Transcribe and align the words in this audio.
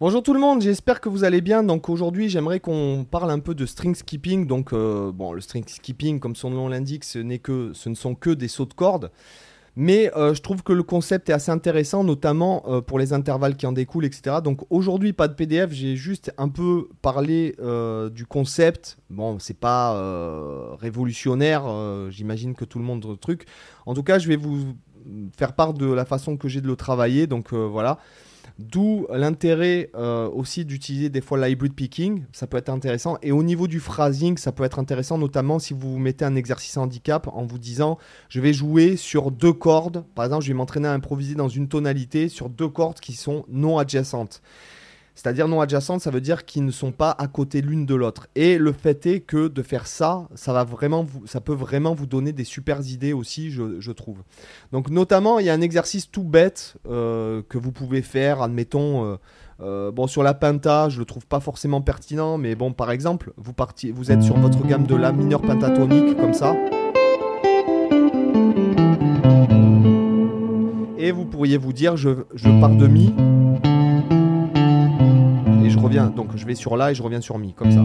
Bonjour 0.00 0.22
tout 0.22 0.32
le 0.32 0.38
monde, 0.38 0.62
j'espère 0.62 1.00
que 1.00 1.08
vous 1.08 1.24
allez 1.24 1.40
bien. 1.40 1.64
Donc 1.64 1.88
aujourd'hui, 1.88 2.28
j'aimerais 2.28 2.60
qu'on 2.60 3.04
parle 3.10 3.32
un 3.32 3.40
peu 3.40 3.52
de 3.56 3.66
string 3.66 3.96
skipping. 3.96 4.46
Donc 4.46 4.72
euh, 4.72 5.10
bon, 5.10 5.32
le 5.32 5.40
string 5.40 5.64
skipping, 5.66 6.20
comme 6.20 6.36
son 6.36 6.50
nom 6.50 6.68
l'indique, 6.68 7.02
ce 7.02 7.18
que, 7.38 7.72
ce 7.74 7.88
ne 7.88 7.96
sont 7.96 8.14
que 8.14 8.30
des 8.30 8.46
sauts 8.46 8.66
de 8.66 8.74
cordes. 8.74 9.10
Mais 9.74 10.16
euh, 10.16 10.34
je 10.34 10.40
trouve 10.40 10.62
que 10.62 10.72
le 10.72 10.84
concept 10.84 11.30
est 11.30 11.32
assez 11.32 11.50
intéressant, 11.50 12.04
notamment 12.04 12.62
euh, 12.68 12.80
pour 12.80 13.00
les 13.00 13.12
intervalles 13.12 13.56
qui 13.56 13.66
en 13.66 13.72
découlent, 13.72 14.04
etc. 14.04 14.36
Donc 14.40 14.60
aujourd'hui, 14.70 15.12
pas 15.12 15.26
de 15.26 15.34
PDF, 15.34 15.72
j'ai 15.72 15.96
juste 15.96 16.32
un 16.38 16.48
peu 16.48 16.90
parlé 17.02 17.56
du 18.12 18.24
concept. 18.24 18.98
Bon, 19.10 19.40
c'est 19.40 19.58
pas 19.58 20.76
révolutionnaire, 20.78 21.64
j'imagine 22.10 22.54
que 22.54 22.64
tout 22.64 22.78
le 22.78 22.84
monde 22.84 23.04
le 23.04 23.16
truc. 23.16 23.46
En 23.84 23.94
tout 23.94 24.04
cas, 24.04 24.20
je 24.20 24.28
vais 24.28 24.36
vous 24.36 24.76
faire 25.36 25.54
part 25.54 25.74
de 25.74 25.92
la 25.92 26.04
façon 26.04 26.36
que 26.36 26.46
j'ai 26.46 26.60
de 26.60 26.68
le 26.68 26.76
travailler. 26.76 27.26
Donc 27.26 27.52
voilà. 27.52 27.98
D'où 28.58 29.06
l'intérêt 29.10 29.90
euh, 29.94 30.28
aussi 30.28 30.64
d'utiliser 30.64 31.08
des 31.08 31.20
fois 31.20 31.38
l'hybrid 31.38 31.74
picking, 31.74 32.24
ça 32.32 32.46
peut 32.46 32.56
être 32.56 32.68
intéressant. 32.68 33.18
Et 33.22 33.32
au 33.32 33.42
niveau 33.42 33.66
du 33.66 33.80
phrasing, 33.80 34.36
ça 34.36 34.52
peut 34.52 34.64
être 34.64 34.78
intéressant, 34.78 35.18
notamment 35.18 35.58
si 35.58 35.74
vous 35.74 35.98
mettez 35.98 36.24
un 36.24 36.36
exercice 36.36 36.76
handicap 36.76 37.28
en 37.32 37.44
vous 37.44 37.58
disant 37.58 37.98
je 38.28 38.40
vais 38.40 38.52
jouer 38.52 38.96
sur 38.96 39.30
deux 39.30 39.52
cordes. 39.52 40.04
Par 40.14 40.24
exemple, 40.24 40.44
je 40.44 40.48
vais 40.48 40.54
m'entraîner 40.54 40.88
à 40.88 40.92
improviser 40.92 41.34
dans 41.34 41.48
une 41.48 41.68
tonalité 41.68 42.28
sur 42.28 42.48
deux 42.48 42.68
cordes 42.68 43.00
qui 43.00 43.12
sont 43.12 43.44
non 43.48 43.78
adjacentes. 43.78 44.42
C'est-à-dire 45.18 45.48
non 45.48 45.60
adjacentes, 45.60 46.00
ça 46.00 46.12
veut 46.12 46.20
dire 46.20 46.44
qu'ils 46.44 46.64
ne 46.64 46.70
sont 46.70 46.92
pas 46.92 47.10
à 47.10 47.26
côté 47.26 47.60
l'une 47.60 47.86
de 47.86 47.96
l'autre. 47.96 48.28
Et 48.36 48.56
le 48.56 48.70
fait 48.70 49.04
est 49.04 49.18
que 49.18 49.48
de 49.48 49.62
faire 49.62 49.88
ça, 49.88 50.28
ça, 50.36 50.52
va 50.52 50.62
vraiment 50.62 51.06
ça 51.26 51.40
peut 51.40 51.54
vraiment 51.54 51.92
vous 51.92 52.06
donner 52.06 52.32
des 52.32 52.44
super 52.44 52.86
idées 52.86 53.12
aussi, 53.12 53.50
je, 53.50 53.90
trouve. 53.90 54.18
Donc 54.70 54.90
notamment, 54.90 55.40
il 55.40 55.46
y 55.46 55.50
a 55.50 55.54
un 55.54 55.60
exercice 55.60 56.08
tout 56.08 56.22
bête 56.22 56.76
euh, 56.88 57.42
que 57.48 57.58
vous 57.58 57.72
pouvez 57.72 58.00
faire, 58.00 58.42
admettons... 58.42 59.04
Euh, 59.04 59.16
euh, 59.60 59.90
bon, 59.90 60.06
sur 60.06 60.22
la 60.22 60.34
penta, 60.34 60.88
je 60.88 61.00
le 61.00 61.04
trouve 61.04 61.26
pas 61.26 61.40
forcément 61.40 61.80
pertinent, 61.80 62.38
mais 62.38 62.54
bon, 62.54 62.72
par 62.72 62.92
exemple, 62.92 63.32
vous, 63.36 63.52
vous 63.92 64.12
êtes 64.12 64.22
sur 64.22 64.36
votre 64.36 64.64
gamme 64.64 64.86
de 64.86 64.94
la 64.94 65.10
mineure 65.10 65.42
pentatonique, 65.42 66.16
comme 66.16 66.32
ça. 66.32 66.54
Et 70.96 71.10
vous 71.10 71.24
pourriez 71.24 71.56
vous 71.58 71.72
dire, 71.72 71.96
je, 71.96 72.10
je 72.36 72.48
pars 72.60 72.76
de 72.76 72.86
mi, 72.86 73.12
je 75.78 75.84
reviens. 75.84 76.06
Donc 76.06 76.36
je 76.36 76.44
vais 76.46 76.54
sur 76.54 76.76
La 76.76 76.90
et 76.90 76.94
je 76.94 77.02
reviens 77.02 77.20
sur 77.20 77.38
Mi, 77.38 77.52
comme 77.52 77.70
ça. 77.70 77.84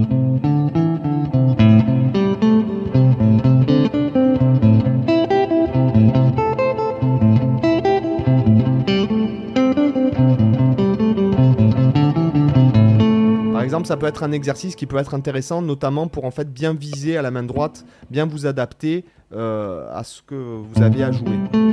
Par 13.52 13.62
exemple, 13.62 13.88
ça 13.88 13.98
peut 13.98 14.08
être 14.08 14.24
un 14.24 14.32
exercice 14.32 14.76
qui 14.76 14.86
peut 14.86 14.98
être 14.98 15.14
intéressant, 15.14 15.62
notamment 15.62 16.08
pour 16.08 16.26
en 16.26 16.32
fait 16.32 16.52
bien 16.52 16.74
viser 16.74 17.18
à 17.18 17.22
la 17.22 17.32
main 17.32 17.44
droite, 17.44 17.86
bien 18.12 18.26
vous 18.26 18.46
adapter 18.46 19.06
euh, 19.34 19.88
à 19.94 20.04
ce 20.04 20.22
que 20.22 20.36
vous 20.36 20.82
avez 20.82 21.04
à 21.04 21.12
jouer. 21.12 21.73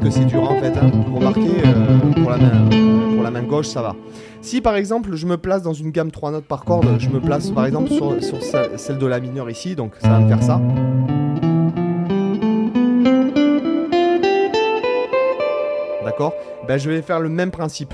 Que 0.00 0.10
c'est 0.10 0.24
dur 0.24 0.42
en 0.50 0.60
fait. 0.60 0.76
Hein. 0.76 0.90
Vous 1.06 1.16
remarquez, 1.16 1.40
euh, 1.40 2.12
pour, 2.22 2.30
la 3.22 3.30
main, 3.30 3.42
gauche, 3.42 3.66
ça 3.66 3.82
va. 3.82 3.96
Si 4.40 4.60
par 4.60 4.76
exemple 4.76 5.14
je 5.14 5.26
me 5.26 5.36
place 5.36 5.62
dans 5.62 5.72
une 5.72 5.90
gamme 5.90 6.10
3 6.10 6.30
notes 6.30 6.44
par 6.44 6.64
corde, 6.64 6.86
je 6.98 7.08
me 7.08 7.20
place 7.20 7.50
par 7.50 7.66
exemple 7.66 7.90
sur, 7.90 8.22
sur 8.22 8.38
celle 8.76 8.98
de 8.98 9.06
la 9.06 9.20
mineure 9.20 9.50
ici, 9.50 9.74
donc 9.74 9.92
ça 10.00 10.08
va 10.08 10.20
me 10.20 10.28
faire 10.28 10.42
ça. 10.42 10.60
D'accord? 16.04 16.34
Ben, 16.68 16.78
Je 16.78 16.90
vais 16.90 17.02
faire 17.02 17.20
le 17.20 17.28
même 17.28 17.50
principe. 17.50 17.92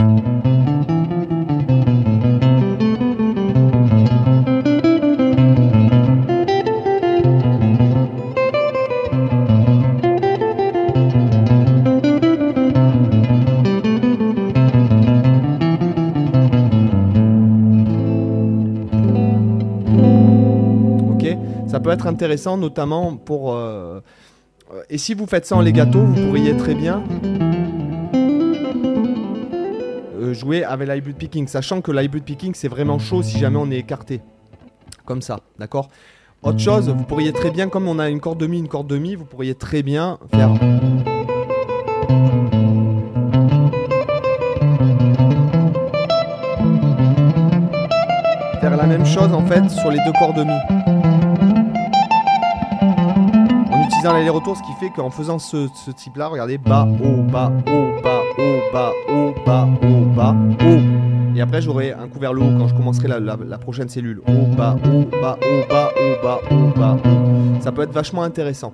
Peut 21.79 21.91
être 21.91 22.09
intéressant, 22.09 22.57
notamment 22.57 23.17
pour. 23.17 23.55
Euh, 23.55 24.01
et 24.89 24.99
si 24.99 25.15
vous 25.15 25.27
faites 25.27 25.47
ça 25.47 25.57
en 25.57 25.61
legato, 25.61 26.01
vous 26.01 26.27
pourriez 26.27 26.57
très 26.57 26.75
bien 26.75 27.05
euh, 30.21 30.35
jouer 30.35 30.65
avec 30.65 30.89
l'hybrid 30.89 31.17
picking, 31.17 31.47
sachant 31.47 31.81
que 31.81 31.93
l'hybrid 31.93 32.25
picking 32.25 32.55
c'est 32.55 32.69
vraiment 32.69 32.99
chaud 32.99 33.23
si 33.23 33.39
jamais 33.39 33.59
on 33.59 33.71
est 33.71 33.79
écarté. 33.79 34.21
Comme 35.05 35.23
ça, 35.23 35.41
d'accord? 35.59 35.89
Autre 36.43 36.59
chose, 36.59 36.89
vous 36.89 37.05
pourriez 37.05 37.33
très 37.33 37.51
bien, 37.51 37.69
comme 37.69 37.87
on 37.87 37.99
a 37.99 38.09
une 38.09 38.19
corde 38.21 38.39
demi, 38.39 38.59
une 38.59 38.69
corde 38.69 38.87
demi, 38.87 39.15
vous 39.15 39.27
pourriez 39.27 39.55
très 39.55 39.83
bien 39.83 40.19
faire. 40.33 40.55
Faire 48.61 48.77
la 48.77 48.87
même 48.87 49.05
chose 49.05 49.33
en 49.33 49.45
fait 49.47 49.69
sur 49.69 49.91
les 49.91 49.99
deux 50.07 50.13
cordes 50.19 50.37
demi. 50.37 50.80
Dans 54.03 54.13
l'aller-retour, 54.13 54.57
ce 54.57 54.63
qui 54.63 54.73
fait 54.81 54.91
qu'en 54.91 55.11
faisant 55.11 55.39
ce, 55.39 55.69
type-là, 55.91 56.29
regardez, 56.29 56.59
bas, 56.59 56.87
haut, 57.03 57.23
bas, 57.23 57.53
haut, 57.67 58.01
bas, 58.03 58.23
haut, 58.39 58.73
bas, 58.73 58.93
haut, 59.09 59.35
bas, 59.45 59.69
haut, 59.83 60.05
bas, 60.15 60.35
haut. 60.63 61.37
Et 61.37 61.41
après, 61.41 61.61
j'aurai 61.61 61.93
un 61.93 62.09
coup 62.09 62.19
vers 62.19 62.33
le 62.33 62.41
haut 62.43 62.59
quand 62.59 62.69
je 62.69 62.75
commencerai 62.75 63.09
la, 63.09 63.59
prochaine 63.59 63.89
cellule. 63.89 64.21
Haut, 64.27 64.47
bas, 64.57 64.77
haut, 64.85 65.05
bas, 65.21 65.39
haut, 65.43 65.69
bas, 65.69 65.93
haut, 65.97 66.23
bas, 66.23 66.41
haut, 66.51 66.79
bas, 66.79 66.97
haut. 67.05 67.61
Ça 67.61 67.73
peut 67.73 67.83
être 67.83 67.93
vachement 67.93 68.23
intéressant. 68.23 68.73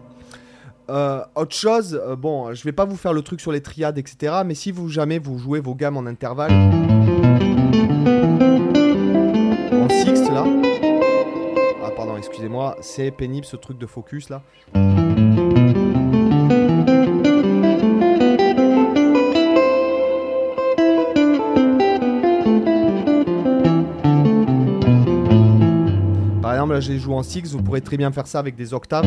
Euh, 0.88 1.22
autre 1.34 1.54
chose, 1.54 2.00
euh, 2.00 2.15
bon, 2.15 2.54
je 2.54 2.62
vais 2.62 2.72
pas 2.72 2.84
vous 2.84 2.97
faire 2.97 3.12
le 3.12 3.22
truc 3.22 3.41
sur 3.41 3.50
les 3.50 3.60
triades, 3.60 3.98
etc. 3.98 4.42
Mais 4.47 4.54
si 4.54 4.70
vous 4.70 4.88
jamais 4.88 5.19
vous 5.19 5.38
jouez 5.38 5.59
vos 5.59 5.75
gammes 5.75 5.97
en 5.97 6.06
intervalle, 6.06 6.53
excusez-moi, 12.26 12.76
c'est 12.81 13.10
pénible 13.12 13.47
ce 13.47 13.56
truc 13.56 13.78
de 13.78 13.87
focus 13.87 14.31
là. 14.31 14.42
Par 26.42 26.53
exemple, 26.53 26.72
là 26.72 26.81
j'ai 26.81 26.98
joué 26.98 27.15
en 27.15 27.22
six, 27.22 27.53
vous 27.53 27.62
pourrez 27.62 27.81
très 27.81 27.97
bien 27.97 28.10
faire 28.10 28.26
ça 28.26 28.41
avec 28.41 28.56
des 28.56 28.75
octaves. 28.75 29.06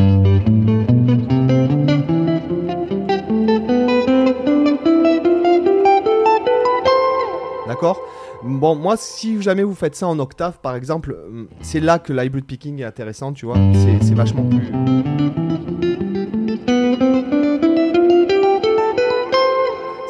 Bon, 8.42 8.74
moi, 8.74 8.96
si 8.96 9.40
jamais 9.42 9.62
vous 9.62 9.74
faites 9.74 9.94
ça 9.94 10.06
en 10.06 10.18
octave, 10.18 10.58
par 10.60 10.74
exemple, 10.74 11.12
euh, 11.12 11.44
c'est 11.60 11.80
là 11.80 11.98
que 11.98 12.12
l'hybrid 12.12 12.44
picking 12.44 12.80
est 12.80 12.84
intéressant, 12.84 13.32
tu 13.32 13.46
vois. 13.46 13.56
C'est 13.74 14.14
vachement 14.14 14.44
plus. 14.44 14.70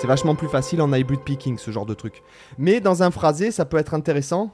C'est 0.00 0.06
vachement 0.06 0.34
plus 0.34 0.48
facile 0.48 0.80
en 0.80 0.92
hybrid 0.92 1.20
picking, 1.20 1.58
ce 1.58 1.70
genre 1.70 1.86
de 1.86 1.94
truc. 1.94 2.22
Mais 2.56 2.80
dans 2.80 3.02
un 3.02 3.10
phrasé, 3.10 3.50
ça 3.50 3.64
peut 3.64 3.76
être 3.76 3.94
intéressant. 3.94 4.50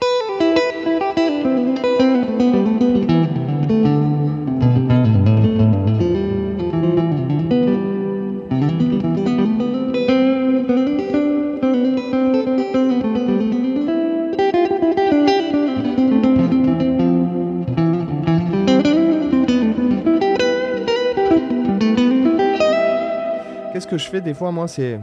Que 23.97 24.03
je 24.03 24.11
fais 24.11 24.21
des 24.21 24.35
fois, 24.35 24.53
moi, 24.53 24.69
c'est. 24.69 25.01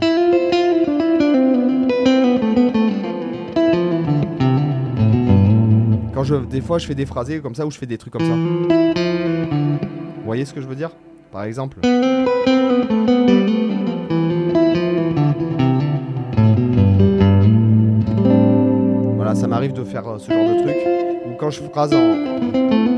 Quand 6.14 6.22
je. 6.22 6.36
Des 6.36 6.60
fois, 6.60 6.78
je 6.78 6.86
fais 6.86 6.94
des 6.94 7.06
phrasés 7.06 7.40
comme 7.40 7.54
ça 7.54 7.66
ou 7.66 7.70
je 7.70 7.78
fais 7.78 7.86
des 7.86 7.98
trucs 7.98 8.12
comme 8.12 8.22
ça. 8.22 8.34
Vous 10.16 10.24
voyez 10.24 10.44
ce 10.44 10.54
que 10.54 10.60
je 10.60 10.68
veux 10.68 10.76
dire? 10.76 10.90
Par 11.32 11.42
exemple. 11.44 11.78
Voilà, 19.16 19.34
ça 19.34 19.48
m'arrive 19.48 19.72
de 19.72 19.82
faire 19.82 20.06
euh, 20.06 20.18
ce 20.18 20.30
genre 20.30 20.48
de 20.48 20.62
truc. 20.62 20.76
ou 21.26 21.34
quand 21.38 21.50
je 21.50 21.60
phrase 21.62 21.92
en. 21.94 22.93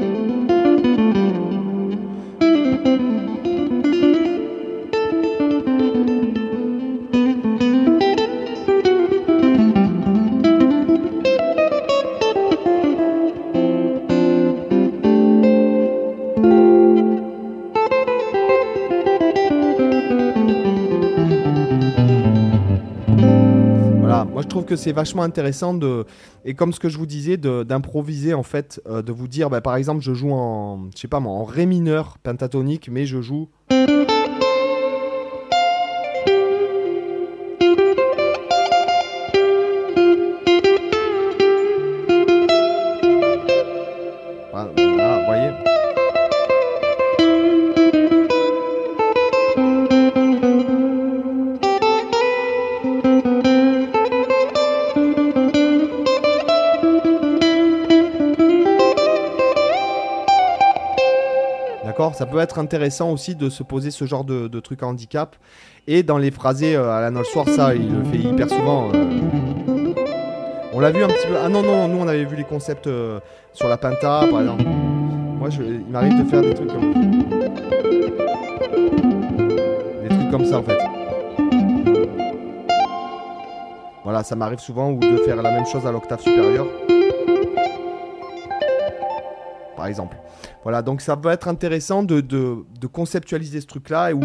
Que 24.62 24.76
c'est 24.76 24.92
vachement 24.92 25.22
intéressant 25.22 25.74
de 25.74 26.04
et 26.44 26.54
comme 26.54 26.72
ce 26.72 26.80
que 26.80 26.88
je 26.88 26.98
vous 26.98 27.06
disais 27.06 27.36
d'improviser 27.36 28.34
en 28.34 28.42
fait, 28.42 28.80
euh, 28.86 29.02
de 29.02 29.12
vous 29.12 29.28
dire 29.28 29.50
bah, 29.50 29.60
par 29.60 29.76
exemple 29.76 30.02
je 30.02 30.14
joue 30.14 30.32
en 30.32 30.88
je 30.94 31.00
sais 31.00 31.08
pas 31.08 31.20
moi 31.20 31.32
en 31.32 31.44
ré 31.44 31.66
mineur 31.66 32.18
pentatonique 32.22 32.88
mais 32.90 33.06
je 33.06 33.20
joue 33.20 33.48
Ça 62.14 62.26
peut 62.26 62.38
être 62.38 62.58
intéressant 62.58 63.10
aussi 63.10 63.34
de 63.34 63.48
se 63.48 63.62
poser 63.62 63.90
ce 63.90 64.04
genre 64.04 64.24
de, 64.24 64.60
truc 64.60 64.82
handicap. 64.82 65.36
Et 65.86 66.02
dans 66.02 66.18
les 66.18 66.30
phrasés 66.30 66.76
à 66.76 67.00
la 67.00 67.10
Nol 67.10 67.24
Soir, 67.24 67.48
ça, 67.48 67.74
il 67.74 67.92
le 67.92 68.04
fait 68.04 68.18
hyper 68.18 68.48
souvent. 68.48 68.90
Euh. 68.92 69.92
On 70.72 70.80
l'a 70.80 70.90
vu 70.90 71.02
un 71.02 71.08
petit 71.08 71.26
peu. 71.26 71.34
Ah 71.42 71.48
non, 71.48 71.62
non, 71.62 71.88
nous 71.88 71.98
on 71.98 72.08
avait 72.08 72.24
vu 72.24 72.36
les 72.36 72.44
concepts 72.44 72.86
euh, 72.86 73.20
sur 73.52 73.68
la 73.68 73.76
Pinta, 73.76 74.26
par 74.30 74.40
exemple. 74.40 74.64
Moi, 74.64 75.50
je, 75.50 75.62
il 75.62 75.86
m'arrive 75.90 76.22
de 76.22 76.28
faire 76.28 76.42
des 76.42 76.54
trucs 76.54 76.68
comme. 76.68 76.92
Des 80.02 80.08
trucs 80.08 80.30
comme 80.30 80.44
ça 80.44 80.58
en 80.58 80.62
fait. 80.62 80.78
Voilà, 84.04 84.22
ça 84.22 84.36
m'arrive 84.36 84.58
souvent 84.58 84.90
ou 84.90 84.98
de 84.98 85.16
faire 85.18 85.36
la 85.36 85.50
même 85.50 85.66
chose 85.66 85.86
à 85.86 85.92
l'octave 85.92 86.20
supérieure. 86.20 86.66
Exemple. 89.86 90.16
Voilà, 90.62 90.82
donc 90.82 91.00
ça 91.00 91.14
va 91.14 91.32
être 91.32 91.48
intéressant 91.48 92.02
de, 92.02 92.24
conceptualiser 92.92 93.60
ce 93.60 93.66
truc-là, 93.66 94.12
ou 94.14 94.20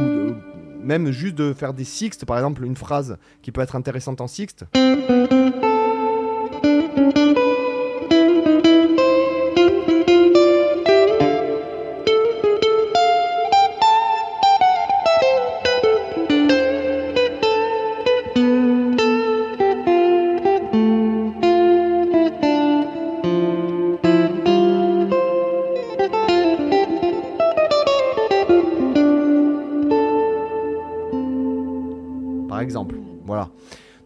même 0.84 1.12
juste 1.12 1.36
de 1.36 1.54
faire 1.54 1.74
des 1.74 1.84
sixtes, 1.84 2.26
par 2.26 2.38
exemple 2.38 2.66
une 2.66 2.76
phrase 2.76 3.18
qui 3.42 3.52
peut 3.52 3.62
être 3.62 3.76
intéressante 3.76 4.22
en 4.22 4.28
sixte. 4.28 4.66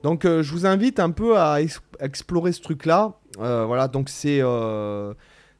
Donc 0.06 0.24
euh, 0.24 0.44
je 0.44 0.52
vous 0.52 0.68
invite 0.68 1.00
un 1.00 1.10
peu 1.10 1.36
à 1.40 1.58
explorer 2.00 2.52
ce 2.52 2.62
truc-là. 2.62 3.14
Euh, 3.40 3.66
voilà, 3.66 3.88
donc 3.88 4.12
euh, 4.26 5.14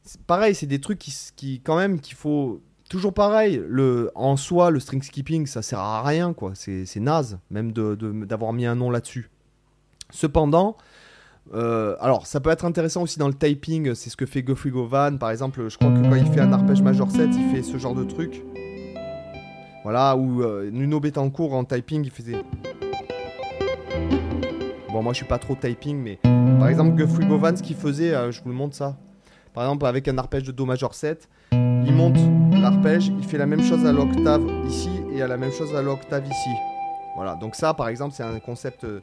c'est 0.04 0.20
pareil, 0.20 0.54
c'est 0.54 0.66
des 0.66 0.80
trucs 0.80 1.00
qui, 1.00 1.60
quand 1.64 1.76
même 1.76 1.98
qu'il 1.98 2.14
faut 2.14 2.60
toujours 2.88 3.12
pareil. 3.12 3.60
Le, 3.66 4.12
en 4.14 4.36
soi, 4.36 4.70
le 4.70 4.78
string 4.78 5.02
skipping, 5.02 5.46
ça 5.46 5.62
sert 5.62 5.80
à 5.80 6.00
rien, 6.04 6.32
quoi. 6.32 6.52
C'est 6.54 7.00
naze, 7.00 7.40
même 7.50 7.72
d'avoir 7.72 8.52
mis 8.52 8.66
un 8.66 8.76
nom 8.76 8.88
là-dessus. 8.88 9.30
Cependant, 10.10 10.76
alors, 11.52 12.28
ça 12.28 12.38
peut 12.38 12.50
être 12.50 12.64
intéressant 12.64 13.02
aussi 13.02 13.18
dans 13.18 13.26
le 13.26 13.34
typing, 13.34 13.96
c'est 13.96 14.10
ce 14.10 14.16
que 14.16 14.26
fait 14.26 14.46
Geoffrey 14.46 14.70
Govan, 14.70 15.18
par 15.18 15.32
exemple, 15.32 15.68
je 15.68 15.76
crois 15.76 15.90
que 15.90 16.08
quand 16.08 16.14
il 16.14 16.26
fait 16.26 16.40
un 16.40 16.52
arpège 16.52 16.82
majeur 16.82 17.10
7, 17.10 17.30
il 17.32 17.50
fait 17.50 17.62
ce 17.62 17.78
genre 17.78 17.96
de 17.96 18.04
truc. 18.04 18.44
Voilà, 19.82 20.16
ou 20.16 20.44
Nuno 20.70 21.00
Betancourt 21.00 21.52
en 21.52 21.64
typing, 21.64 22.04
il 22.04 22.12
faisait... 22.12 22.36
Bon, 24.96 25.02
moi 25.02 25.12
je 25.12 25.18
suis 25.18 25.26
pas 25.26 25.36
trop 25.36 25.54
typing, 25.54 25.98
mais 26.02 26.18
par 26.58 26.70
exemple, 26.70 26.96
Guthrie 26.96 27.26
Govan, 27.26 27.54
ce 27.54 27.62
qu'il 27.62 27.76
faisait, 27.76 28.14
euh, 28.14 28.32
je 28.32 28.42
vous 28.42 28.48
le 28.48 28.54
montre 28.54 28.74
ça. 28.74 28.96
Par 29.52 29.64
exemple, 29.64 29.84
avec 29.84 30.08
un 30.08 30.16
arpège 30.16 30.44
de 30.44 30.52
Do 30.52 30.64
majeur 30.64 30.94
7, 30.94 31.28
il 31.52 31.92
monte 31.92 32.16
l'arpège, 32.58 33.08
il 33.08 33.22
fait 33.22 33.36
la 33.36 33.44
même 33.44 33.62
chose 33.62 33.84
à 33.84 33.92
l'octave 33.92 34.40
ici 34.66 34.88
et 35.12 35.20
à 35.20 35.28
la 35.28 35.36
même 35.36 35.52
chose 35.52 35.76
à 35.76 35.82
l'octave 35.82 36.24
ici. 36.24 36.50
Voilà, 37.14 37.34
donc 37.34 37.56
ça 37.56 37.74
par 37.74 37.88
exemple, 37.88 38.14
c'est 38.16 38.22
un 38.22 38.38
concept 38.38 38.84
euh, 38.84 39.02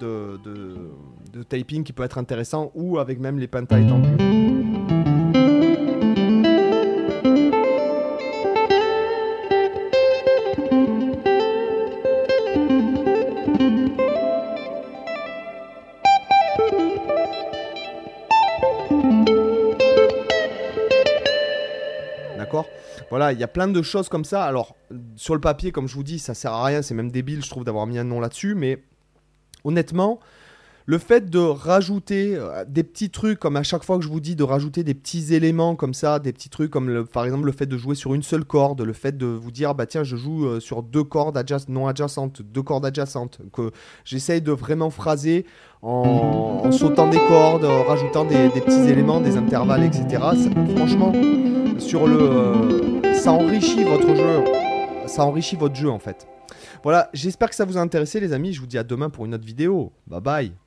de, 0.00 1.42
typing 1.44 1.84
qui 1.84 1.92
peut 1.92 2.02
être 2.02 2.18
intéressant 2.18 2.72
ou 2.74 2.98
avec 2.98 3.20
même 3.20 3.38
les 3.38 3.46
pentas 3.46 3.78
Il 23.32 23.38
y 23.38 23.44
a 23.44 23.48
plein 23.48 23.68
de 23.68 23.82
choses 23.82 24.08
comme 24.08 24.24
ça. 24.24 24.44
Alors, 24.44 24.76
sur 25.16 25.34
le 25.34 25.40
papier, 25.40 25.72
comme 25.72 25.88
je 25.88 25.94
vous 25.94 26.02
dis, 26.02 26.18
ça 26.18 26.34
sert 26.34 26.52
à 26.52 26.64
rien, 26.64 26.82
c'est 26.82 26.94
même 26.94 27.10
débile, 27.10 27.44
je 27.44 27.50
trouve, 27.50 27.64
d'avoir 27.64 27.86
mis 27.86 27.98
un 27.98 28.04
nom 28.04 28.20
là-dessus, 28.20 28.54
mais 28.54 28.82
honnêtement, 29.64 30.20
le 30.86 30.98
fait 30.98 31.28
de 31.28 31.40
rajouter 31.40 32.36
euh, 32.36 32.64
des 32.66 32.84
petits 32.84 33.10
trucs, 33.10 33.40
comme 33.40 33.56
à 33.56 33.64
chaque 33.64 33.82
fois 33.82 33.98
que 33.98 34.04
je 34.04 34.08
vous 34.08 34.20
dis, 34.20 34.36
de 34.36 34.44
rajouter 34.44 34.84
des 34.84 34.94
petits 34.94 35.34
éléments 35.34 35.74
comme 35.74 35.94
ça, 35.94 36.20
des 36.20 36.32
petits 36.32 36.48
trucs 36.48 36.70
comme 36.70 37.04
par 37.12 37.24
exemple 37.24 37.46
le 37.46 37.52
fait 37.52 37.66
de 37.66 37.76
jouer 37.76 37.96
sur 37.96 38.14
une 38.14 38.22
seule 38.22 38.44
corde, 38.44 38.80
le 38.80 38.92
fait 38.92 39.16
de 39.18 39.26
vous 39.26 39.50
dire, 39.50 39.74
bah 39.74 39.86
tiens, 39.86 40.04
je 40.04 40.14
joue 40.14 40.46
euh, 40.46 40.60
sur 40.60 40.84
deux 40.84 41.02
cordes 41.02 41.36
non 41.68 41.88
adjacentes, 41.88 42.40
deux 42.40 42.62
cordes 42.62 42.86
adjacentes, 42.86 43.40
que 43.52 43.72
j'essaye 44.04 44.40
de 44.40 44.52
vraiment 44.52 44.90
phraser 44.90 45.44
en, 45.82 46.70
sautant 46.70 47.08
des 47.08 47.18
cordes, 47.18 47.64
en 47.64 47.82
rajoutant 47.82 48.24
des, 48.24 48.48
petits 48.48 48.88
éléments, 48.88 49.20
des 49.20 49.36
intervalles, 49.36 49.82
etc. 49.82 50.22
franchement, 50.76 51.12
sur 51.78 52.06
le, 52.06 52.18
euh, 52.20 52.95
ça 53.16 53.32
enrichit 53.32 53.84
votre 53.84 54.14
jeu, 54.14 54.44
ça 55.06 55.24
enrichit 55.24 55.56
votre 55.56 55.74
jeu 55.74 55.90
en 55.90 55.98
fait. 55.98 56.26
Voilà, 56.82 57.10
j'espère 57.12 57.48
que 57.48 57.54
ça 57.54 57.64
vous 57.64 57.76
a 57.76 57.80
intéressé 57.80 58.20
les 58.20 58.32
amis, 58.32 58.52
je 58.52 58.60
vous 58.60 58.66
dis 58.66 58.78
à 58.78 58.84
demain 58.84 59.10
pour 59.10 59.24
une 59.24 59.34
autre 59.34 59.44
vidéo. 59.46 59.92
Bye 60.06 60.20
bye 60.20 60.65